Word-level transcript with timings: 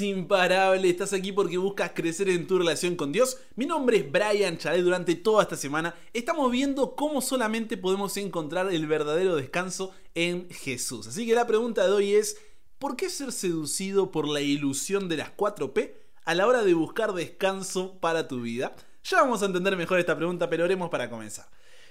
imparable. 0.00 0.88
Estás 0.88 1.12
aquí 1.12 1.32
porque 1.32 1.58
buscas 1.58 1.92
crecer 1.94 2.28
en 2.28 2.46
tu 2.46 2.58
relación 2.58 2.96
con 2.96 3.12
Dios. 3.12 3.38
Mi 3.56 3.66
nombre 3.66 3.98
es 3.98 4.10
Brian 4.10 4.56
Chalet. 4.56 4.82
Durante 4.82 5.14
toda 5.14 5.42
esta 5.42 5.56
semana 5.56 5.94
estamos 6.12 6.50
viendo 6.50 6.96
cómo 6.96 7.20
solamente 7.20 7.76
podemos 7.76 8.16
encontrar 8.16 8.72
el 8.72 8.86
verdadero 8.86 9.36
descanso 9.36 9.92
en 10.14 10.48
Jesús. 10.50 11.06
Así 11.06 11.26
que 11.26 11.34
la 11.34 11.46
pregunta 11.46 11.86
de 11.86 11.92
hoy 11.92 12.14
es: 12.14 12.38
¿por 12.78 12.96
qué 12.96 13.10
ser 13.10 13.32
seducido 13.32 14.10
por 14.10 14.26
la 14.28 14.40
ilusión 14.40 15.08
de 15.08 15.18
las 15.18 15.36
4P 15.36 15.92
a 16.24 16.34
la 16.34 16.46
hora 16.46 16.62
de 16.62 16.74
buscar 16.74 17.12
descanso 17.12 17.98
para 18.00 18.28
tu 18.28 18.40
vida? 18.40 18.74
Ya 19.04 19.20
vamos 19.20 19.42
a 19.42 19.46
entender 19.46 19.76
mejor 19.76 19.98
esta 19.98 20.16
pregunta, 20.16 20.48
pero 20.48 20.64
oremos 20.64 20.88
para 20.88 21.10
comenzar. 21.10 21.48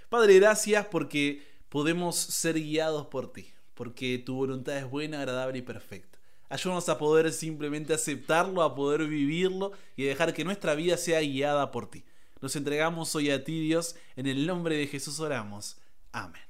Padre, 0.09 0.35
gracias 0.35 0.85
porque 0.87 1.43
podemos 1.69 2.15
ser 2.15 2.55
guiados 2.55 3.07
por 3.07 3.31
ti, 3.31 3.53
porque 3.73 4.17
tu 4.17 4.35
voluntad 4.35 4.77
es 4.77 4.89
buena, 4.89 5.19
agradable 5.19 5.59
y 5.59 5.61
perfecta. 5.61 6.14
Ayúdanos 6.55 6.87
a 6.87 6.97
poder 6.97 7.33
simplemente 7.33 7.93
aceptarlo, 7.93 8.63
a 8.63 8.75
poder 8.75 9.05
vivirlo 9.07 9.73
y 9.97 10.05
dejar 10.05 10.33
que 10.33 10.45
nuestra 10.45 10.73
vida 10.73 10.95
sea 10.95 11.19
guiada 11.19 11.69
por 11.69 11.89
ti. 11.89 12.05
Nos 12.39 12.55
entregamos 12.55 13.13
hoy 13.13 13.29
a 13.29 13.43
ti, 13.43 13.59
Dios, 13.59 13.97
en 14.15 14.25
el 14.25 14.47
nombre 14.47 14.77
de 14.77 14.87
Jesús 14.87 15.19
oramos. 15.19 15.75
Amén. 16.13 16.41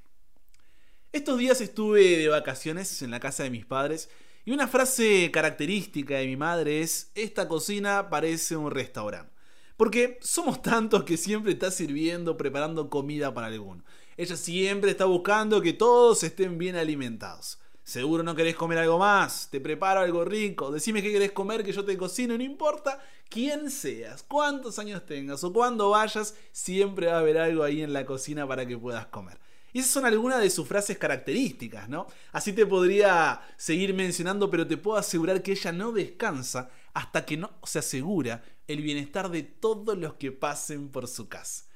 Estos 1.10 1.36
días 1.38 1.60
estuve 1.60 2.18
de 2.18 2.28
vacaciones 2.28 3.02
en 3.02 3.10
la 3.10 3.18
casa 3.18 3.42
de 3.42 3.50
mis 3.50 3.66
padres 3.66 4.08
y 4.44 4.52
una 4.52 4.68
frase 4.68 5.28
característica 5.32 6.18
de 6.18 6.26
mi 6.28 6.36
madre 6.36 6.82
es, 6.82 7.10
esta 7.16 7.48
cocina 7.48 8.08
parece 8.08 8.54
un 8.54 8.70
restaurante. 8.70 9.32
Porque 9.76 10.20
somos 10.22 10.62
tantos 10.62 11.02
que 11.02 11.16
siempre 11.16 11.50
está 11.50 11.72
sirviendo, 11.72 12.36
preparando 12.36 12.90
comida 12.90 13.34
para 13.34 13.48
alguno. 13.48 13.82
Ella 14.16 14.36
siempre 14.36 14.92
está 14.92 15.06
buscando 15.06 15.60
que 15.60 15.72
todos 15.72 16.22
estén 16.22 16.58
bien 16.58 16.76
alimentados. 16.76 17.58
Seguro 17.86 18.24
no 18.24 18.34
querés 18.34 18.56
comer 18.56 18.78
algo 18.78 18.98
más, 18.98 19.48
te 19.48 19.60
preparo 19.60 20.00
algo 20.00 20.24
rico, 20.24 20.72
decime 20.72 21.00
qué 21.02 21.12
querés 21.12 21.30
comer 21.30 21.62
que 21.62 21.70
yo 21.70 21.84
te 21.84 21.96
cocino, 21.96 22.36
no 22.36 22.42
importa 22.42 23.00
quién 23.28 23.70
seas, 23.70 24.24
cuántos 24.24 24.80
años 24.80 25.06
tengas 25.06 25.44
o 25.44 25.52
cuándo 25.52 25.90
vayas, 25.90 26.34
siempre 26.50 27.06
va 27.06 27.12
a 27.12 27.18
haber 27.20 27.38
algo 27.38 27.62
ahí 27.62 27.82
en 27.82 27.92
la 27.92 28.04
cocina 28.04 28.44
para 28.44 28.66
que 28.66 28.76
puedas 28.76 29.06
comer. 29.06 29.38
Y 29.72 29.78
esas 29.78 29.92
son 29.92 30.04
algunas 30.04 30.40
de 30.40 30.50
sus 30.50 30.66
frases 30.66 30.98
características, 30.98 31.88
¿no? 31.88 32.08
Así 32.32 32.52
te 32.52 32.66
podría 32.66 33.40
seguir 33.56 33.94
mencionando, 33.94 34.50
pero 34.50 34.66
te 34.66 34.78
puedo 34.78 34.98
asegurar 34.98 35.40
que 35.40 35.52
ella 35.52 35.70
no 35.70 35.92
descansa 35.92 36.68
hasta 36.92 37.24
que 37.24 37.36
no 37.36 37.52
se 37.62 37.78
asegura 37.78 38.42
el 38.66 38.82
bienestar 38.82 39.30
de 39.30 39.44
todos 39.44 39.96
los 39.96 40.14
que 40.14 40.32
pasen 40.32 40.88
por 40.88 41.06
su 41.06 41.28
casa. 41.28 41.66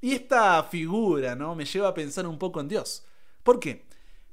Y 0.00 0.12
esta 0.12 0.62
figura, 0.62 1.34
¿no? 1.34 1.56
Me 1.56 1.64
lleva 1.64 1.88
a 1.88 1.94
pensar 1.94 2.24
un 2.28 2.38
poco 2.38 2.60
en 2.60 2.68
Dios. 2.68 3.04
¿Por 3.42 3.58
qué? 3.58 3.85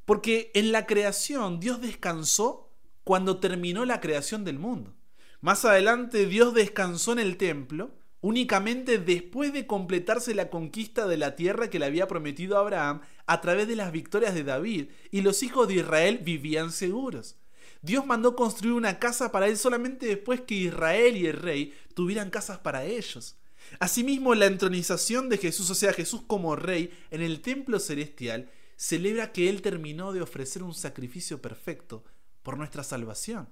Porque 0.06 0.52
en 0.54 0.72
la 0.72 0.86
creación 0.86 1.60
Dios 1.60 1.82
descansó 1.82 2.70
cuando 3.04 3.40
terminó 3.40 3.86
la 3.86 4.00
creación 4.00 4.44
del 4.44 4.60
mundo. 4.60 4.94
Más 5.42 5.66
adelante 5.66 6.26
Dios 6.26 6.54
descansó 6.54 7.12
en 7.12 7.20
el 7.20 7.38
templo 7.38 7.92
únicamente 8.24 9.00
después 9.00 9.52
de 9.52 9.68
completarse 9.68 10.34
la 10.34 10.50
conquista 10.50 11.08
de 11.08 11.18
la 11.18 11.36
tierra 11.36 11.70
que 11.70 11.78
le 11.78 11.86
había 11.86 12.08
prometido 12.08 12.56
a 12.56 12.62
Abraham 12.62 13.02
a 13.26 13.42
través 13.42 13.68
de 13.68 13.76
las 13.76 13.92
victorias 13.92 14.34
de 14.34 14.46
David, 14.46 14.88
y 15.12 15.22
los 15.22 15.44
hijos 15.44 15.68
de 15.68 15.76
Israel 15.76 16.22
vivían 16.24 16.72
seguros. 16.72 17.36
Dios 17.82 18.06
mandó 18.06 18.38
construir 18.38 18.76
una 18.76 18.98
casa 18.98 19.30
para 19.34 19.48
él 19.48 19.58
solamente 19.58 20.06
después 20.06 20.40
que 20.40 20.56
Israel 20.56 21.18
y 21.18 21.28
el 21.28 21.36
rey 21.36 21.74
tuvieran 21.96 22.30
casas 22.30 22.60
para 22.60 22.86
ellos. 22.86 23.36
Asimismo, 23.80 24.36
la 24.36 24.46
entronización 24.46 25.28
de 25.28 25.38
Jesús, 25.38 25.70
o 25.70 25.76
sea, 25.76 25.92
Jesús 25.92 26.22
como 26.26 26.56
rey 26.56 26.98
en 27.12 27.22
el 27.22 27.42
templo 27.42 27.78
celestial, 27.78 28.50
celebra 28.76 29.32
que 29.32 29.50
Él 29.50 29.62
terminó 29.62 30.14
de 30.14 30.22
ofrecer 30.22 30.64
un 30.64 30.74
sacrificio 30.74 31.42
perfecto 31.42 32.04
por 32.42 32.58
nuestra 32.58 32.84
salvación. 32.84 33.50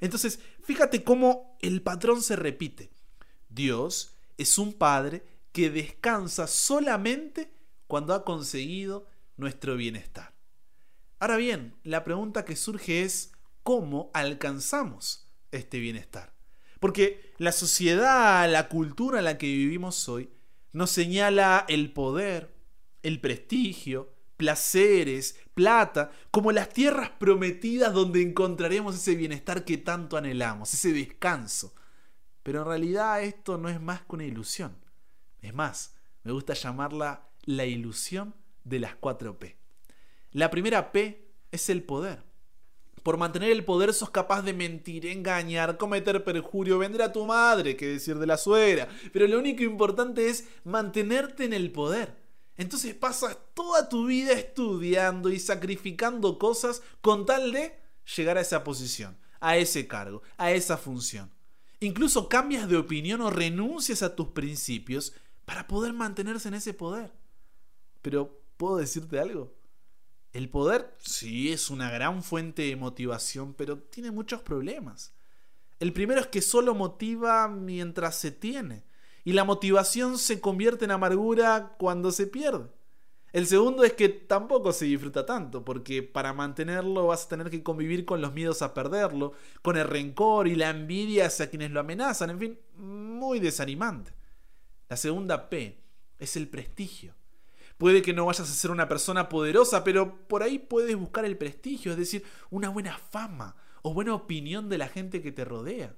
Entonces, 0.00 0.40
fíjate 0.62 1.02
cómo 1.02 1.56
el 1.60 1.82
patrón 1.82 2.22
se 2.22 2.36
repite. 2.36 2.90
Dios 3.48 4.14
es 4.36 4.58
un 4.58 4.72
Padre 4.72 5.24
que 5.52 5.70
descansa 5.70 6.46
solamente 6.46 7.52
cuando 7.86 8.14
ha 8.14 8.24
conseguido 8.24 9.06
nuestro 9.36 9.76
bienestar. 9.76 10.34
Ahora 11.18 11.36
bien, 11.36 11.74
la 11.82 12.04
pregunta 12.04 12.44
que 12.44 12.54
surge 12.54 13.02
es, 13.02 13.32
¿cómo 13.62 14.10
alcanzamos 14.14 15.28
este 15.50 15.80
bienestar? 15.80 16.32
Porque 16.78 17.32
la 17.38 17.50
sociedad, 17.50 18.48
la 18.50 18.68
cultura 18.68 19.18
en 19.18 19.24
la 19.24 19.38
que 19.38 19.46
vivimos 19.46 20.08
hoy, 20.08 20.30
nos 20.72 20.90
señala 20.90 21.64
el 21.68 21.92
poder, 21.92 22.54
el 23.02 23.20
prestigio, 23.20 24.14
placeres, 24.38 25.38
plata, 25.52 26.10
como 26.30 26.52
las 26.52 26.70
tierras 26.70 27.10
prometidas 27.10 27.92
donde 27.92 28.22
encontraremos 28.22 28.94
ese 28.94 29.16
bienestar 29.16 29.66
que 29.66 29.76
tanto 29.76 30.16
anhelamos, 30.16 30.72
ese 30.72 30.92
descanso. 30.92 31.74
Pero 32.42 32.60
en 32.60 32.68
realidad 32.68 33.22
esto 33.22 33.58
no 33.58 33.68
es 33.68 33.78
más 33.78 34.00
que 34.00 34.14
una 34.14 34.24
ilusión. 34.24 34.78
Es 35.42 35.52
más, 35.52 35.96
me 36.22 36.32
gusta 36.32 36.54
llamarla 36.54 37.28
la 37.42 37.66
ilusión 37.66 38.34
de 38.64 38.78
las 38.78 38.94
cuatro 38.94 39.38
P. 39.38 39.56
La 40.30 40.50
primera 40.50 40.92
P 40.92 41.28
es 41.50 41.68
el 41.68 41.82
poder. 41.82 42.22
Por 43.02 43.16
mantener 43.16 43.50
el 43.50 43.64
poder 43.64 43.92
sos 43.92 44.10
capaz 44.10 44.42
de 44.42 44.52
mentir, 44.52 45.06
engañar, 45.06 45.78
cometer 45.78 46.22
perjurio, 46.24 46.78
vender 46.78 47.02
a 47.02 47.12
tu 47.12 47.26
madre, 47.26 47.76
que 47.76 47.86
decir 47.86 48.18
de 48.18 48.26
la 48.26 48.36
suegra. 48.36 48.88
Pero 49.12 49.26
lo 49.26 49.38
único 49.38 49.62
importante 49.62 50.28
es 50.28 50.48
mantenerte 50.64 51.44
en 51.44 51.54
el 51.54 51.72
poder. 51.72 52.27
Entonces 52.58 52.92
pasas 52.94 53.38
toda 53.54 53.88
tu 53.88 54.06
vida 54.06 54.32
estudiando 54.32 55.30
y 55.30 55.38
sacrificando 55.38 56.38
cosas 56.38 56.82
con 57.00 57.24
tal 57.24 57.52
de 57.52 57.78
llegar 58.16 58.36
a 58.36 58.40
esa 58.40 58.64
posición, 58.64 59.16
a 59.38 59.56
ese 59.56 59.86
cargo, 59.86 60.22
a 60.36 60.50
esa 60.50 60.76
función. 60.76 61.30
Incluso 61.78 62.28
cambias 62.28 62.68
de 62.68 62.76
opinión 62.76 63.20
o 63.20 63.30
renuncias 63.30 64.02
a 64.02 64.16
tus 64.16 64.28
principios 64.28 65.14
para 65.44 65.68
poder 65.68 65.92
mantenerse 65.92 66.48
en 66.48 66.54
ese 66.54 66.74
poder. 66.74 67.12
Pero, 68.02 68.42
¿puedo 68.56 68.78
decirte 68.78 69.20
algo? 69.20 69.54
El 70.32 70.50
poder 70.50 70.96
sí 70.98 71.52
es 71.52 71.70
una 71.70 71.90
gran 71.92 72.24
fuente 72.24 72.62
de 72.62 72.74
motivación, 72.74 73.54
pero 73.54 73.78
tiene 73.78 74.10
muchos 74.10 74.42
problemas. 74.42 75.14
El 75.78 75.92
primero 75.92 76.20
es 76.20 76.26
que 76.26 76.42
solo 76.42 76.74
motiva 76.74 77.46
mientras 77.46 78.16
se 78.16 78.32
tiene 78.32 78.87
y 79.24 79.32
la 79.32 79.44
motivación 79.44 80.18
se 80.18 80.40
convierte 80.40 80.84
en 80.84 80.90
amargura 80.90 81.74
cuando 81.78 82.10
se 82.12 82.26
pierde. 82.26 82.68
El 83.32 83.46
segundo 83.46 83.84
es 83.84 83.92
que 83.92 84.08
tampoco 84.08 84.72
se 84.72 84.86
disfruta 84.86 85.26
tanto, 85.26 85.64
porque 85.64 86.02
para 86.02 86.32
mantenerlo 86.32 87.08
vas 87.08 87.26
a 87.26 87.28
tener 87.28 87.50
que 87.50 87.62
convivir 87.62 88.06
con 88.06 88.22
los 88.22 88.32
miedos 88.32 88.62
a 88.62 88.72
perderlo, 88.72 89.32
con 89.60 89.76
el 89.76 89.86
rencor 89.86 90.48
y 90.48 90.54
la 90.54 90.70
envidia 90.70 91.26
hacia 91.26 91.50
quienes 91.50 91.70
lo 91.70 91.80
amenazan, 91.80 92.30
en 92.30 92.38
fin, 92.38 92.58
muy 92.76 93.38
desanimante. 93.38 94.12
La 94.88 94.96
segunda 94.96 95.50
P 95.50 95.78
es 96.18 96.36
el 96.36 96.48
prestigio. 96.48 97.14
Puede 97.76 98.02
que 98.02 98.14
no 98.14 98.26
vayas 98.26 98.50
a 98.50 98.54
ser 98.54 98.70
una 98.70 98.88
persona 98.88 99.28
poderosa, 99.28 99.84
pero 99.84 100.26
por 100.26 100.42
ahí 100.42 100.58
puedes 100.58 100.96
buscar 100.96 101.24
el 101.24 101.36
prestigio, 101.36 101.92
es 101.92 101.98
decir, 101.98 102.24
una 102.50 102.70
buena 102.70 102.96
fama 102.96 103.56
o 103.82 103.92
buena 103.92 104.14
opinión 104.14 104.68
de 104.68 104.78
la 104.78 104.88
gente 104.88 105.22
que 105.22 105.32
te 105.32 105.44
rodea. 105.44 105.94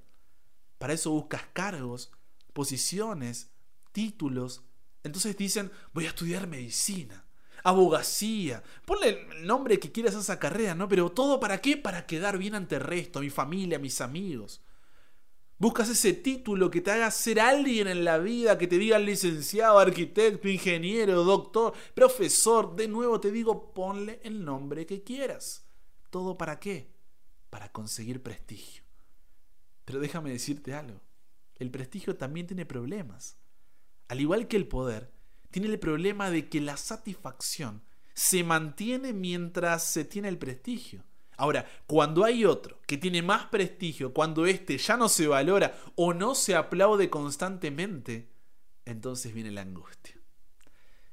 Para 0.79 0.95
eso 0.95 1.11
buscas 1.13 1.43
cargos, 1.53 2.11
posiciones, 2.53 3.51
títulos. 3.93 4.63
Entonces 5.03 5.37
dicen, 5.37 5.71
voy 5.93 6.05
a 6.05 6.09
estudiar 6.09 6.47
medicina, 6.47 7.25
abogacía, 7.65 8.63
ponle 8.85 9.27
el 9.31 9.47
nombre 9.47 9.79
que 9.79 9.93
quieras 9.93 10.15
a 10.15 10.21
esa 10.21 10.39
carrera, 10.39 10.75
¿no? 10.75 10.89
Pero 10.89 11.11
todo 11.11 11.41
para 11.41 11.61
qué? 11.61 11.77
Para 11.77 12.07
quedar 12.07 12.39
bien 12.39 12.55
ante 12.55 12.77
el 12.77 12.83
resto, 12.83 13.19
a 13.19 13.23
mi 13.23 13.31
familia, 13.31 13.79
a 13.79 13.81
mis 13.81 14.01
amigos. 14.01 14.63
Buscas 15.59 15.91
ese 15.91 16.15
título 16.15 16.71
que 16.71 16.81
te 16.81 16.91
haga 16.91 17.11
ser 17.11 17.39
alguien 17.39 17.87
en 17.87 18.05
la 18.05 18.17
vida, 18.17 18.57
que 18.57 18.67
te 18.67 18.79
diga 18.79 18.99
licenciado, 18.99 19.79
arquitecto, 19.79 20.49
ingeniero, 20.49 21.23
doctor, 21.23 21.75
profesor. 21.95 22.75
De 22.75 22.89
nuevo 22.89 23.21
te 23.21 23.31
digo, 23.31 23.75
ponle 23.75 24.21
el 24.25 24.43
nombre 24.43 24.87
que 24.87 25.03
quieras. 25.03 25.67
¿Todo 26.09 26.39
para 26.39 26.59
qué? 26.59 26.91
Para 27.51 27.71
conseguir 27.71 28.23
prestigio. 28.23 28.85
Pero 29.85 30.01
déjame 30.01 30.31
decirte 30.31 30.73
algo 30.73 31.03
el 31.61 31.71
prestigio 31.71 32.17
también 32.17 32.47
tiene 32.47 32.67
problemas. 32.67 33.37
Al 34.09 34.21
igual 34.21 34.49
que 34.49 34.57
el 34.57 34.67
poder, 34.67 35.13
tiene 35.51 35.69
el 35.69 35.79
problema 35.79 36.31
de 36.31 36.49
que 36.49 36.61
la 36.61 36.77
satisfacción 36.77 37.85
se 38.15 38.43
mantiene 38.43 39.13
mientras 39.13 39.85
se 39.85 40.05
tiene 40.05 40.29
el 40.29 40.39
prestigio. 40.39 41.05
Ahora, 41.37 41.67
cuando 41.87 42.25
hay 42.25 42.45
otro 42.45 42.81
que 42.87 42.99
tiene 42.99 43.23
más 43.23 43.47
prestigio, 43.47 44.13
cuando 44.13 44.47
éste 44.47 44.79
ya 44.79 44.97
no 44.97 45.09
se 45.09 45.27
valora 45.27 45.79
o 45.97 46.13
no 46.13 46.35
se 46.35 46.55
aplaude 46.55 47.09
constantemente, 47.09 48.31
entonces 48.85 49.33
viene 49.33 49.51
la 49.51 49.63
angustia. 49.63 50.19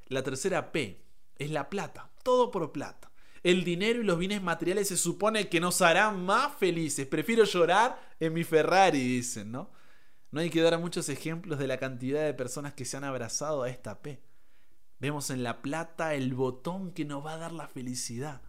La 0.08 0.24
tercera 0.24 0.72
P 0.72 1.04
es 1.38 1.52
la 1.52 1.70
plata, 1.70 2.10
todo 2.24 2.52
por 2.52 2.72
plata. 2.72 3.12
El 3.44 3.64
dinero 3.64 4.02
y 4.02 4.06
los 4.06 4.18
bienes 4.18 4.42
materiales 4.42 4.88
se 4.88 4.98
supone 4.98 5.50
que 5.50 5.60
nos 5.60 5.82
harán 5.82 6.26
más 6.26 6.56
felices. 6.58 7.06
Prefiero 7.06 7.44
llorar 7.44 8.16
en 8.20 8.34
mi 8.34 8.44
Ferrari, 8.44 9.00
dicen, 9.00 9.52
¿no? 9.52 9.72
No 10.32 10.42
hay 10.42 10.50
que 10.50 10.62
dar 10.62 10.78
muchos 10.80 11.08
ejemplos 11.10 11.58
de 11.58 11.68
la 11.68 11.78
cantidad 11.78 12.24
de 12.26 12.34
personas 12.34 12.74
que 12.74 12.86
se 12.86 12.98
han 12.98 13.06
abrazado 13.06 13.64
a 13.64 13.70
esta 13.70 14.02
P. 14.02 14.22
Vemos 15.00 15.30
en 15.30 15.44
la 15.44 15.62
plata 15.62 16.16
el 16.16 16.34
botón 16.34 16.92
que 16.92 17.06
nos 17.06 17.26
va 17.26 17.34
a 17.34 17.38
dar 17.38 17.52
la 17.52 17.68
felicidad. 17.68 18.42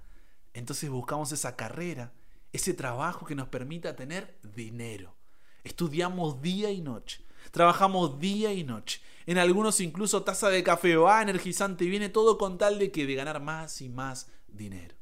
Entonces 0.55 0.91
buscamos 0.91 1.31
esa 1.31 1.57
carrera, 1.57 2.13
ese 2.53 2.75
trabajo 2.75 3.27
que 3.27 3.35
nos 3.35 3.49
permita 3.49 3.95
tener 3.95 4.39
dinero. 4.43 5.15
Estudiamos 5.63 6.41
día 6.41 6.71
y 6.71 6.81
noche, 6.81 7.25
trabajamos 7.53 8.19
día 8.19 8.53
y 8.53 8.65
noche. 8.65 9.01
En 9.27 9.39
algunos 9.39 9.81
incluso 9.81 10.25
taza 10.25 10.49
de 10.49 10.65
café 10.65 10.97
va, 10.97 11.23
energizante, 11.23 11.85
viene 11.85 12.09
todo 12.09 12.39
con 12.39 12.59
tal 12.59 12.79
de 12.79 12.91
que 12.91 13.07
de 13.07 13.15
ganar 13.15 13.41
más 13.41 13.83
y 13.83 13.89
más 13.89 14.33
dinero. 14.49 14.97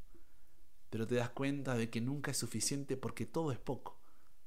Pero 0.91 1.07
te 1.07 1.15
das 1.15 1.31
cuenta 1.31 1.75
de 1.75 1.89
que 1.89 2.01
nunca 2.01 2.33
es 2.33 2.37
suficiente 2.37 2.97
porque 2.97 3.25
todo 3.25 3.53
es 3.53 3.59
poco, 3.59 4.01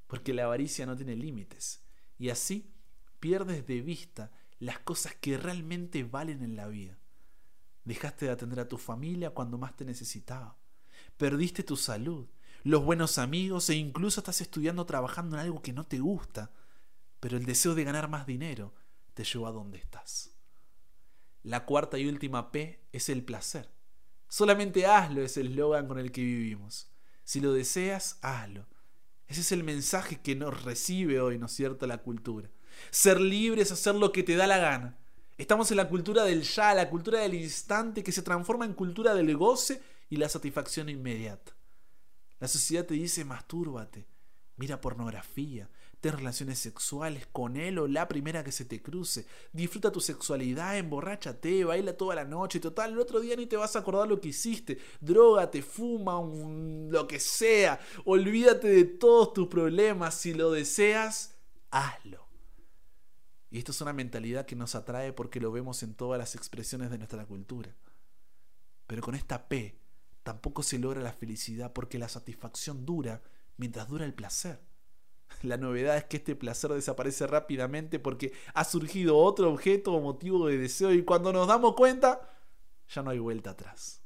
porque 0.06 0.34
la 0.34 0.44
avaricia 0.44 0.84
no 0.84 0.96
tiene 0.96 1.16
límites. 1.16 1.82
Y 2.20 2.28
así 2.28 2.70
pierdes 3.18 3.66
de 3.66 3.80
vista 3.80 4.30
las 4.58 4.78
cosas 4.78 5.14
que 5.14 5.38
realmente 5.38 6.04
valen 6.04 6.42
en 6.42 6.54
la 6.54 6.68
vida. 6.68 6.98
Dejaste 7.84 8.26
de 8.26 8.32
atender 8.32 8.60
a 8.60 8.68
tu 8.68 8.76
familia 8.76 9.30
cuando 9.30 9.56
más 9.56 9.74
te 9.74 9.86
necesitaba. 9.86 10.58
Perdiste 11.16 11.62
tu 11.62 11.78
salud, 11.78 12.28
los 12.62 12.84
buenos 12.84 13.16
amigos 13.16 13.70
e 13.70 13.74
incluso 13.74 14.20
estás 14.20 14.42
estudiando 14.42 14.84
trabajando 14.84 15.36
en 15.36 15.40
algo 15.44 15.62
que 15.62 15.72
no 15.72 15.86
te 15.86 15.98
gusta. 15.98 16.52
Pero 17.20 17.38
el 17.38 17.46
deseo 17.46 17.74
de 17.74 17.84
ganar 17.84 18.10
más 18.10 18.26
dinero 18.26 18.74
te 19.14 19.24
llevó 19.24 19.46
a 19.46 19.52
donde 19.52 19.78
estás. 19.78 20.36
La 21.42 21.64
cuarta 21.64 21.98
y 21.98 22.06
última 22.06 22.52
P 22.52 22.86
es 22.92 23.08
el 23.08 23.24
placer. 23.24 23.70
Solamente 24.28 24.84
hazlo 24.84 25.22
es 25.22 25.38
el 25.38 25.52
eslogan 25.52 25.88
con 25.88 25.98
el 25.98 26.12
que 26.12 26.20
vivimos. 26.20 26.92
Si 27.24 27.40
lo 27.40 27.54
deseas, 27.54 28.18
hazlo. 28.20 28.66
Ese 29.30 29.42
es 29.42 29.52
el 29.52 29.62
mensaje 29.62 30.20
que 30.20 30.34
nos 30.34 30.64
recibe 30.64 31.20
hoy, 31.20 31.38
¿no 31.38 31.46
es 31.46 31.52
cierto?, 31.52 31.86
la 31.86 31.98
cultura. 31.98 32.50
Ser 32.90 33.20
libre 33.20 33.62
es 33.62 33.70
hacer 33.70 33.94
lo 33.94 34.10
que 34.10 34.24
te 34.24 34.34
da 34.34 34.48
la 34.48 34.58
gana. 34.58 34.98
Estamos 35.38 35.70
en 35.70 35.76
la 35.76 35.88
cultura 35.88 36.24
del 36.24 36.42
ya, 36.42 36.74
la 36.74 36.90
cultura 36.90 37.20
del 37.20 37.34
instante 37.34 38.02
que 38.02 38.10
se 38.10 38.22
transforma 38.22 38.64
en 38.64 38.74
cultura 38.74 39.14
del 39.14 39.36
goce 39.36 39.80
y 40.08 40.16
la 40.16 40.28
satisfacción 40.28 40.88
inmediata. 40.88 41.54
La 42.40 42.48
sociedad 42.48 42.84
te 42.84 42.94
dice 42.94 43.24
mastúrbate, 43.24 44.08
mira 44.56 44.80
pornografía, 44.80 45.70
ten 46.00 46.12
relaciones 46.12 46.58
sexuales 46.58 47.26
con 47.30 47.56
él 47.56 47.78
o 47.78 47.86
la 47.86 48.08
primera 48.08 48.42
que 48.42 48.52
se 48.52 48.64
te 48.64 48.82
cruce, 48.82 49.26
disfruta 49.52 49.92
tu 49.92 50.00
sexualidad, 50.00 50.78
emborráchate, 50.78 51.64
baila 51.64 51.96
toda 51.96 52.14
la 52.14 52.24
noche, 52.24 52.58
total, 52.58 52.92
el 52.92 52.98
otro 52.98 53.20
día 53.20 53.36
ni 53.36 53.46
te 53.46 53.56
vas 53.56 53.76
a 53.76 53.80
acordar 53.80 54.08
lo 54.08 54.20
que 54.20 54.28
hiciste, 54.28 54.78
drogate, 55.00 55.62
fuma, 55.62 56.20
lo 56.90 57.06
que 57.06 57.20
sea, 57.20 57.78
olvídate 58.04 58.68
de 58.68 58.84
todos 58.84 59.34
tus 59.34 59.48
problemas, 59.48 60.14
si 60.14 60.32
lo 60.32 60.50
deseas, 60.50 61.36
hazlo. 61.70 62.26
Y 63.50 63.58
esto 63.58 63.72
es 63.72 63.80
una 63.80 63.92
mentalidad 63.92 64.46
que 64.46 64.56
nos 64.56 64.74
atrae 64.74 65.12
porque 65.12 65.40
lo 65.40 65.52
vemos 65.52 65.82
en 65.82 65.94
todas 65.94 66.18
las 66.18 66.34
expresiones 66.36 66.90
de 66.90 66.98
nuestra 66.98 67.26
cultura. 67.26 67.74
Pero 68.86 69.02
con 69.02 69.14
esta 69.14 69.48
P 69.48 69.76
tampoco 70.22 70.62
se 70.62 70.78
logra 70.78 71.00
la 71.00 71.12
felicidad 71.12 71.72
porque 71.72 71.98
la 71.98 72.08
satisfacción 72.08 72.86
dura 72.86 73.22
mientras 73.56 73.88
dura 73.88 74.04
el 74.04 74.14
placer. 74.14 74.69
La 75.42 75.56
novedad 75.56 75.96
es 75.96 76.04
que 76.04 76.18
este 76.18 76.36
placer 76.36 76.72
desaparece 76.72 77.26
rápidamente 77.26 77.98
porque 77.98 78.32
ha 78.54 78.64
surgido 78.64 79.16
otro 79.16 79.50
objeto 79.50 79.92
o 79.92 80.00
motivo 80.00 80.46
de 80.46 80.58
deseo 80.58 80.92
y 80.92 81.02
cuando 81.02 81.32
nos 81.32 81.48
damos 81.48 81.74
cuenta 81.74 82.36
ya 82.88 83.02
no 83.02 83.10
hay 83.10 83.18
vuelta 83.18 83.50
atrás. 83.50 84.02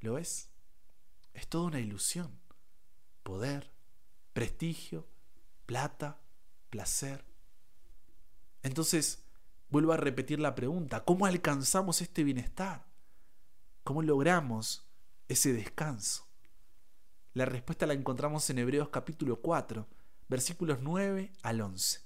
¿Lo 0.00 0.14
ves? 0.14 0.50
Es 1.34 1.46
toda 1.46 1.68
una 1.68 1.80
ilusión. 1.80 2.38
Poder, 3.22 3.70
prestigio, 4.32 5.06
plata, 5.66 6.20
placer. 6.68 7.24
Entonces, 8.62 9.24
vuelvo 9.68 9.92
a 9.92 9.96
repetir 9.96 10.40
la 10.40 10.54
pregunta, 10.54 11.04
¿cómo 11.04 11.26
alcanzamos 11.26 12.02
este 12.02 12.24
bienestar? 12.24 12.84
¿Cómo 13.84 14.02
logramos 14.02 14.86
ese 15.28 15.52
descanso? 15.52 16.26
La 17.32 17.44
respuesta 17.44 17.86
la 17.86 17.94
encontramos 17.94 18.50
en 18.50 18.58
Hebreos 18.58 18.88
capítulo 18.88 19.40
4, 19.40 19.86
versículos 20.30 20.78
9 20.80 21.32
al 21.42 21.60
11. 21.60 22.00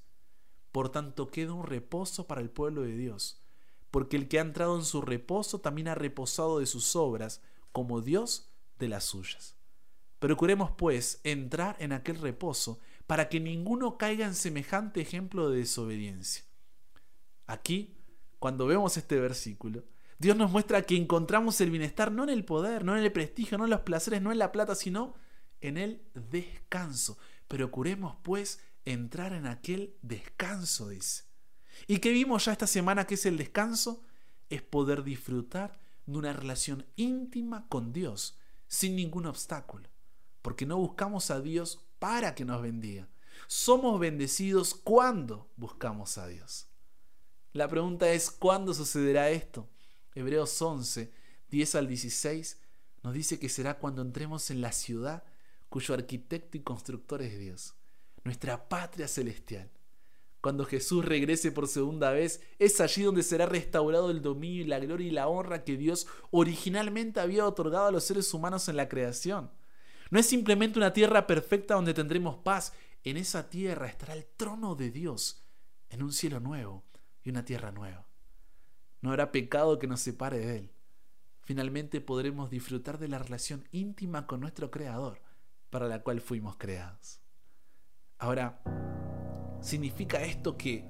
Por 0.72 0.88
tanto 0.88 1.28
queda 1.28 1.52
un 1.52 1.66
reposo 1.66 2.26
para 2.26 2.40
el 2.40 2.50
pueblo 2.50 2.82
de 2.82 2.96
Dios, 2.96 3.42
porque 3.90 4.16
el 4.16 4.26
que 4.26 4.38
ha 4.38 4.42
entrado 4.42 4.76
en 4.76 4.84
su 4.84 5.02
reposo 5.02 5.60
también 5.60 5.88
ha 5.88 5.94
reposado 5.94 6.58
de 6.58 6.66
sus 6.66 6.96
obras, 6.96 7.42
como 7.70 8.00
Dios 8.00 8.50
de 8.78 8.88
las 8.88 9.04
suyas. 9.04 9.56
Procuremos, 10.18 10.72
pues, 10.72 11.20
entrar 11.22 11.76
en 11.78 11.92
aquel 11.92 12.16
reposo, 12.18 12.80
para 13.06 13.28
que 13.28 13.40
ninguno 13.40 13.98
caiga 13.98 14.26
en 14.26 14.34
semejante 14.34 15.02
ejemplo 15.02 15.50
de 15.50 15.58
desobediencia. 15.58 16.44
Aquí, 17.46 17.98
cuando 18.38 18.66
vemos 18.66 18.96
este 18.96 19.20
versículo, 19.20 19.84
Dios 20.18 20.34
nos 20.34 20.50
muestra 20.50 20.82
que 20.82 20.96
encontramos 20.96 21.60
el 21.60 21.70
bienestar 21.70 22.10
no 22.10 22.22
en 22.22 22.30
el 22.30 22.46
poder, 22.46 22.86
no 22.86 22.96
en 22.96 23.04
el 23.04 23.12
prestigio, 23.12 23.58
no 23.58 23.64
en 23.64 23.70
los 23.70 23.80
placeres, 23.80 24.22
no 24.22 24.32
en 24.32 24.38
la 24.38 24.50
plata, 24.50 24.74
sino 24.74 25.14
en 25.60 25.76
el 25.76 26.02
descanso. 26.14 27.18
Procuremos, 27.48 28.16
pues, 28.22 28.60
entrar 28.84 29.32
en 29.32 29.46
aquel 29.46 29.96
descanso, 30.02 30.88
dice. 30.88 31.24
¿Y 31.86 31.98
qué 31.98 32.10
vimos 32.10 32.44
ya 32.44 32.52
esta 32.52 32.66
semana 32.66 33.06
que 33.06 33.14
es 33.14 33.26
el 33.26 33.36
descanso? 33.36 34.02
Es 34.48 34.62
poder 34.62 35.02
disfrutar 35.02 35.80
de 36.06 36.18
una 36.18 36.32
relación 36.32 36.86
íntima 36.96 37.66
con 37.68 37.92
Dios, 37.92 38.38
sin 38.68 38.96
ningún 38.96 39.26
obstáculo, 39.26 39.88
porque 40.42 40.66
no 40.66 40.76
buscamos 40.76 41.30
a 41.30 41.40
Dios 41.40 41.80
para 41.98 42.34
que 42.34 42.44
nos 42.44 42.62
bendiga. 42.62 43.08
Somos 43.46 43.98
bendecidos 43.98 44.74
cuando 44.74 45.50
buscamos 45.56 46.18
a 46.18 46.26
Dios. 46.26 46.68
La 47.52 47.68
pregunta 47.68 48.10
es, 48.12 48.30
¿cuándo 48.30 48.74
sucederá 48.74 49.30
esto? 49.30 49.68
Hebreos 50.14 50.60
11, 50.60 51.12
10 51.50 51.74
al 51.74 51.88
16 51.88 52.60
nos 53.02 53.12
dice 53.12 53.38
que 53.38 53.48
será 53.48 53.78
cuando 53.78 54.02
entremos 54.02 54.50
en 54.50 54.60
la 54.60 54.72
ciudad 54.72 55.24
cuyo 55.74 55.94
arquitecto 55.94 56.56
y 56.56 56.60
constructor 56.60 57.20
es 57.20 57.36
Dios, 57.36 57.74
nuestra 58.22 58.68
patria 58.68 59.08
celestial. 59.08 59.68
Cuando 60.40 60.64
Jesús 60.64 61.04
regrese 61.04 61.50
por 61.50 61.66
segunda 61.66 62.12
vez, 62.12 62.40
es 62.60 62.80
allí 62.80 63.02
donde 63.02 63.24
será 63.24 63.46
restaurado 63.46 64.12
el 64.12 64.22
dominio 64.22 64.62
y 64.62 64.66
la 64.66 64.78
gloria 64.78 65.08
y 65.08 65.10
la 65.10 65.26
honra 65.26 65.64
que 65.64 65.76
Dios 65.76 66.06
originalmente 66.30 67.18
había 67.18 67.44
otorgado 67.44 67.86
a 67.88 67.90
los 67.90 68.04
seres 68.04 68.32
humanos 68.32 68.68
en 68.68 68.76
la 68.76 68.88
creación. 68.88 69.50
No 70.12 70.20
es 70.20 70.26
simplemente 70.26 70.78
una 70.78 70.92
tierra 70.92 71.26
perfecta 71.26 71.74
donde 71.74 71.92
tendremos 71.92 72.36
paz. 72.36 72.72
En 73.02 73.16
esa 73.16 73.50
tierra 73.50 73.88
estará 73.88 74.14
el 74.14 74.26
trono 74.26 74.76
de 74.76 74.92
Dios, 74.92 75.42
en 75.90 76.04
un 76.04 76.12
cielo 76.12 76.38
nuevo 76.38 76.84
y 77.24 77.30
una 77.30 77.44
tierra 77.44 77.72
nueva. 77.72 78.06
No 79.00 79.10
habrá 79.10 79.32
pecado 79.32 79.80
que 79.80 79.88
nos 79.88 80.02
separe 80.02 80.38
de 80.38 80.56
Él. 80.56 80.70
Finalmente 81.42 82.00
podremos 82.00 82.48
disfrutar 82.48 83.00
de 83.00 83.08
la 83.08 83.18
relación 83.18 83.66
íntima 83.72 84.28
con 84.28 84.38
nuestro 84.38 84.70
Creador, 84.70 85.20
para 85.74 85.88
la 85.88 85.98
cual 86.04 86.20
fuimos 86.20 86.54
creados. 86.56 87.20
Ahora, 88.20 88.60
¿significa 89.60 90.22
esto 90.22 90.56
que 90.56 90.88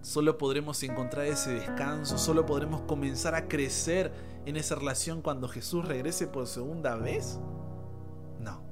solo 0.00 0.38
podremos 0.38 0.82
encontrar 0.84 1.26
ese 1.26 1.52
descanso, 1.52 2.16
solo 2.16 2.46
podremos 2.46 2.80
comenzar 2.80 3.34
a 3.34 3.46
crecer 3.46 4.10
en 4.46 4.56
esa 4.56 4.74
relación 4.74 5.20
cuando 5.20 5.48
Jesús 5.48 5.86
regrese 5.86 6.28
por 6.28 6.46
segunda 6.46 6.96
vez? 6.96 7.38
No. 8.40 8.62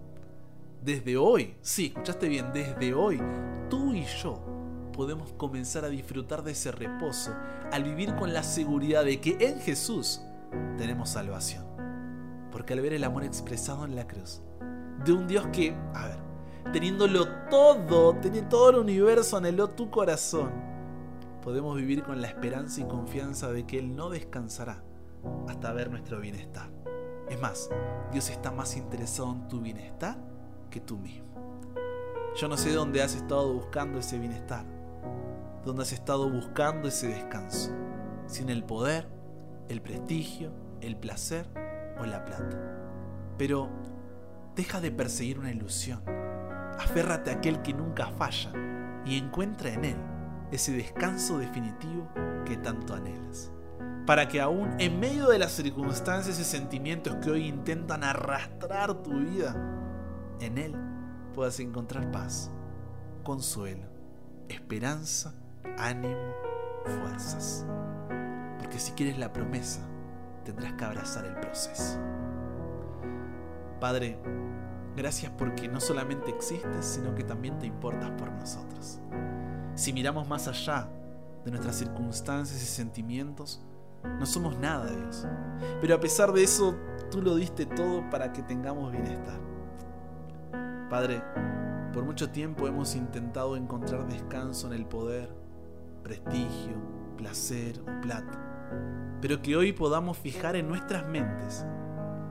Desde 0.83 1.19
hoy, 1.19 1.55
sí, 1.61 1.89
escuchaste 1.89 2.31
bien, 2.31 2.55
desde 2.55 2.95
hoy, 2.95 3.21
tú 3.69 3.93
y 3.93 4.07
yo 4.23 4.43
podemos 4.95 5.31
comenzar 5.35 5.85
a 5.85 5.91
disfrutar 5.91 6.43
de 6.43 6.53
ese 6.53 6.73
reposo 6.73 7.37
al 7.71 7.85
vivir 7.85 8.15
con 8.15 8.33
la 8.33 8.45
seguridad 8.45 9.05
de 9.05 9.21
que 9.21 9.37
en 9.39 9.61
Jesús 9.61 10.23
tenemos 10.79 11.11
salvación. 11.11 11.67
Porque 12.51 12.73
al 12.73 12.81
ver 12.81 12.95
el 12.95 13.05
amor 13.05 13.25
expresado 13.25 13.85
en 13.85 13.95
la 13.95 14.09
cruz, 14.09 14.41
de 15.05 15.13
un 15.13 15.27
Dios 15.27 15.47
que, 15.53 15.75
a 15.95 16.09
ver, 16.09 16.19
teniéndolo 16.73 17.27
todo, 17.51 18.15
teniendo 18.17 18.49
todo 18.49 18.71
el 18.71 18.77
universo, 18.77 19.37
anheló 19.37 19.69
tu 19.71 19.91
corazón, 19.91 20.51
podemos 21.43 21.77
vivir 21.77 22.03
con 22.03 22.21
la 22.21 22.29
esperanza 22.29 22.81
y 22.81 22.85
confianza 22.85 23.51
de 23.53 23.67
que 23.67 23.79
Él 23.79 23.95
no 23.95 24.11
descansará 24.11 24.83
hasta 25.49 25.73
ver 25.73 25.91
nuestro 25.91 26.21
bienestar. 26.21 26.71
Es 27.29 27.41
más, 27.41 27.71
Dios 28.13 28.29
está 28.31 28.51
más 28.51 28.77
interesado 28.77 29.33
en 29.33 29.49
tu 29.49 29.61
bienestar 29.61 30.19
que 30.71 30.81
tú 30.81 30.99
mismo. 30.99 31.29
Yo 32.37 32.49
no 32.49 32.57
sé 32.57 32.73
dónde 32.73 33.03
has 33.03 33.15
estado 33.15 33.53
buscando 33.53 33.99
ese 33.99 34.19
bienestar 34.19 34.65
donde 35.65 35.83
has 35.83 35.93
estado 35.93 36.29
buscando 36.31 36.89
ese 36.89 37.09
descanso, 37.09 37.71
sin 38.27 38.49
el 38.49 38.65
poder, 38.65 39.09
el 39.69 39.83
prestigio, 39.83 40.53
el 40.81 40.97
placer 40.97 41.47
o 42.01 42.07
la 42.07 42.25
plata. 42.25 42.59
Pero 43.37 43.69
deja 44.61 44.83
de 44.83 44.91
perseguir 44.91 45.39
una 45.39 45.51
ilusión, 45.51 46.03
aférrate 46.79 47.31
a 47.31 47.37
aquel 47.37 47.63
que 47.63 47.73
nunca 47.73 48.09
falla 48.09 48.53
y 49.07 49.17
encuentra 49.17 49.73
en 49.73 49.87
él 49.87 49.97
ese 50.53 50.73
descanso 50.73 51.39
definitivo 51.39 52.07
que 52.45 52.59
tanto 52.59 52.93
anhelas. 52.93 53.51
Para 54.05 54.29
que 54.29 54.39
aún 54.39 54.75
en 54.79 55.01
medio 55.01 55.29
de 55.29 55.39
las 55.39 55.53
circunstancias 55.53 56.39
y 56.39 56.45
sentimientos 56.45 57.17
que 57.23 57.31
hoy 57.31 57.47
intentan 57.47 58.05
arrastrar 58.05 59.03
tu 59.03 59.19
vida, 59.21 59.57
en 60.41 60.59
él 60.59 60.77
puedas 61.35 61.59
encontrar 61.59 62.11
paz, 62.11 62.51
consuelo, 63.23 63.87
esperanza 64.51 65.33
ánimo, 65.79 66.35
fuerzas. 66.85 67.65
Porque 68.59 68.79
si 68.79 68.93
quieres 68.93 69.17
la 69.17 69.33
promesa, 69.33 69.81
tendrás 70.45 70.75
que 70.75 70.85
abrazar 70.85 71.25
el 71.25 71.37
proceso. 71.37 71.99
Padre, 73.81 74.19
Gracias 74.97 75.33
porque 75.39 75.69
no 75.69 75.81
solamente 75.81 76.31
existes, 76.31 76.85
sino 76.85 77.15
que 77.15 77.23
también 77.23 77.59
te 77.59 77.67
importas 77.67 78.11
por 78.13 78.31
nosotros. 78.33 79.01
Si 79.75 79.93
miramos 79.93 80.29
más 80.29 80.49
allá 80.49 80.91
de 81.45 81.51
nuestras 81.51 81.77
circunstancias 81.77 82.61
y 82.61 82.67
sentimientos, 82.67 83.65
no 84.19 84.27
somos 84.27 84.59
nada, 84.59 84.91
Dios. 84.91 85.27
Pero 85.81 85.95
a 85.95 86.01
pesar 86.01 86.33
de 86.33 86.43
eso, 86.43 86.77
tú 87.11 87.23
lo 87.23 87.37
diste 87.37 87.67
todo 87.67 88.09
para 88.11 88.33
que 88.33 88.43
tengamos 88.43 88.91
bienestar. 88.91 89.41
Padre, 90.91 91.23
por 91.93 92.05
mucho 92.05 92.31
tiempo 92.31 92.67
hemos 92.67 92.97
intentado 92.97 93.57
encontrar 93.57 94.09
descanso 94.09 94.67
en 94.67 94.73
el 94.73 94.87
poder, 94.87 95.33
prestigio, 96.03 96.75
placer 97.17 97.81
o 97.81 98.01
plata, 98.01 99.19
pero 99.21 99.41
que 99.41 99.57
hoy 99.57 99.73
podamos 99.73 100.19
fijar 100.19 100.57
en 100.57 100.69
nuestras 100.69 101.07
mentes 101.07 101.65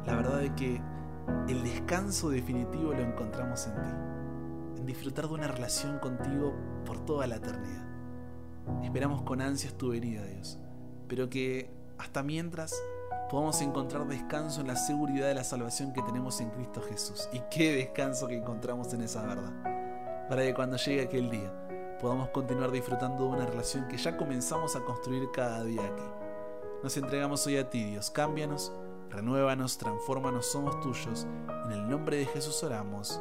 la 0.05 0.15
verdad 0.15 0.39
de 0.39 0.53
que 0.55 0.81
el 1.47 1.63
descanso 1.63 2.29
definitivo 2.29 2.93
lo 2.93 3.01
encontramos 3.01 3.67
en 3.67 3.73
ti, 3.73 4.79
en 4.79 4.85
disfrutar 4.85 5.27
de 5.27 5.33
una 5.33 5.47
relación 5.47 5.99
contigo 5.99 6.53
por 6.85 7.03
toda 7.05 7.27
la 7.27 7.37
eternidad. 7.37 7.85
Esperamos 8.83 9.23
con 9.23 9.41
ansias 9.41 9.73
tu 9.73 9.89
venida, 9.89 10.23
Dios, 10.25 10.59
pero 11.07 11.29
que 11.29 11.71
hasta 11.97 12.23
mientras 12.23 12.75
podamos 13.29 13.61
encontrar 13.61 14.07
descanso 14.07 14.61
en 14.61 14.67
la 14.67 14.75
seguridad 14.75 15.27
de 15.27 15.35
la 15.35 15.43
salvación 15.43 15.93
que 15.93 16.01
tenemos 16.01 16.39
en 16.41 16.49
Cristo 16.49 16.81
Jesús. 16.81 17.29
Y 17.31 17.41
qué 17.51 17.73
descanso 17.75 18.27
que 18.27 18.37
encontramos 18.37 18.93
en 18.93 19.01
esa 19.01 19.23
verdad. 19.23 20.27
Para 20.27 20.43
que 20.43 20.53
cuando 20.53 20.77
llegue 20.77 21.03
aquel 21.03 21.29
día 21.29 21.51
podamos 21.99 22.29
continuar 22.29 22.71
disfrutando 22.71 23.25
de 23.25 23.29
una 23.29 23.45
relación 23.45 23.87
que 23.87 23.97
ya 23.97 24.15
comenzamos 24.15 24.75
a 24.75 24.81
construir 24.81 25.29
cada 25.31 25.63
día 25.63 25.81
aquí. 25.81 26.03
Nos 26.81 26.95
entregamos 26.95 27.45
hoy 27.45 27.57
a 27.57 27.69
ti, 27.69 27.83
Dios. 27.83 28.09
Cámbianos, 28.09 28.71
renuévanos, 29.09 29.77
transfórmanos, 29.77 30.51
somos 30.51 30.79
tuyos. 30.81 31.27
En 31.65 31.71
el 31.71 31.89
nombre 31.89 32.17
de 32.17 32.25
Jesús 32.25 32.63
oramos. 32.63 33.19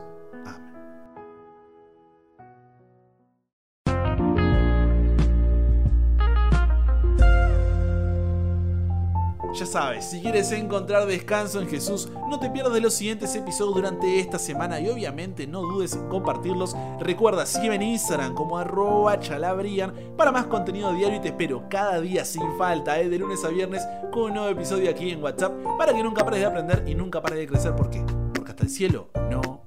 Sabes, 9.68 10.06
si 10.06 10.20
quieres 10.20 10.50
encontrar 10.52 11.06
descanso 11.06 11.60
en 11.60 11.68
Jesús, 11.68 12.08
no 12.28 12.40
te 12.40 12.50
pierdas 12.50 12.80
los 12.80 12.94
siguientes 12.94 13.34
episodios 13.34 13.74
durante 13.74 14.18
esta 14.18 14.38
semana 14.38 14.80
y 14.80 14.88
obviamente 14.88 15.46
no 15.46 15.60
dudes 15.60 15.94
en 15.94 16.08
compartirlos. 16.08 16.74
Recuerda, 17.00 17.44
sígueme 17.44 17.76
en 17.76 17.82
Instagram 17.82 18.34
como 18.34 18.58
arroba 18.58 19.20
chalabrian 19.20 19.92
para 20.16 20.32
más 20.32 20.46
contenido 20.46 20.92
diario 20.94 21.18
y 21.18 21.20
te 21.20 21.28
espero 21.28 21.64
cada 21.68 22.00
día 22.00 22.24
sin 22.24 22.56
falta, 22.56 22.98
¿eh? 22.98 23.08
de 23.08 23.18
lunes 23.18 23.44
a 23.44 23.48
viernes, 23.48 23.86
con 24.10 24.22
un 24.22 24.34
nuevo 24.34 24.48
episodio 24.48 24.90
aquí 24.90 25.10
en 25.10 25.22
WhatsApp 25.22 25.52
para 25.76 25.92
que 25.92 26.02
nunca 26.02 26.24
pares 26.24 26.40
de 26.40 26.46
aprender 26.46 26.84
y 26.86 26.94
nunca 26.94 27.20
pares 27.20 27.38
de 27.38 27.46
crecer. 27.46 27.76
¿Por 27.76 27.90
qué? 27.90 28.02
Porque 28.32 28.52
hasta 28.52 28.64
el 28.64 28.70
cielo 28.70 29.10
no 29.30 29.57